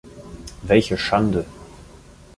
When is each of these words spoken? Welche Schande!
Welche 0.63 0.97
Schande! 0.97 1.45